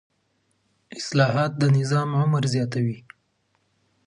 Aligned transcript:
اصلاحات 0.99 1.51
د 1.61 1.63
نظام 1.77 2.09
عمر 2.21 2.43
زیاتوي 2.53 2.97